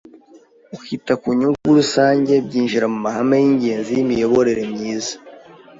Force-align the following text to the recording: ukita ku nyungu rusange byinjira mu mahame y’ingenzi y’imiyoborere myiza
ukita 0.75 1.13
ku 1.21 1.29
nyungu 1.39 1.69
rusange 1.79 2.33
byinjira 2.47 2.85
mu 2.93 2.99
mahame 3.05 3.35
y’ingenzi 3.43 3.89
y’imiyoborere 3.93 4.63
myiza 4.73 5.13